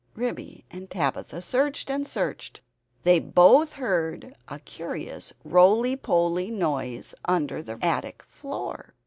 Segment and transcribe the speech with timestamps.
[0.15, 2.61] Ribby and Tabitha searched and searched.
[3.03, 8.95] They both heard a curious roly poly noise under the attic floor.